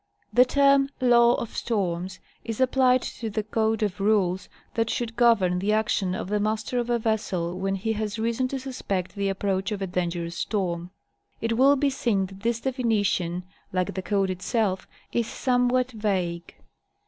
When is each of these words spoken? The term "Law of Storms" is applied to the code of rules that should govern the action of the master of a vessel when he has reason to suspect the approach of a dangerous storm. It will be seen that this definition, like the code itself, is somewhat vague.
The 0.33 0.45
term 0.45 0.89
"Law 0.99 1.35
of 1.35 1.55
Storms" 1.55 2.19
is 2.43 2.59
applied 2.59 3.03
to 3.03 3.29
the 3.29 3.43
code 3.43 3.83
of 3.83 3.99
rules 4.01 4.49
that 4.73 4.89
should 4.89 5.15
govern 5.15 5.59
the 5.59 5.73
action 5.73 6.15
of 6.15 6.27
the 6.27 6.39
master 6.39 6.79
of 6.79 6.89
a 6.89 6.97
vessel 6.97 7.59
when 7.59 7.75
he 7.75 7.93
has 7.93 8.17
reason 8.17 8.47
to 8.47 8.57
suspect 8.59 9.13
the 9.13 9.29
approach 9.29 9.71
of 9.71 9.79
a 9.79 9.85
dangerous 9.85 10.37
storm. 10.39 10.89
It 11.39 11.55
will 11.55 11.75
be 11.75 11.91
seen 11.91 12.25
that 12.25 12.39
this 12.39 12.59
definition, 12.61 13.43
like 13.71 13.93
the 13.93 14.01
code 14.01 14.31
itself, 14.31 14.87
is 15.11 15.27
somewhat 15.27 15.91
vague. 15.91 16.55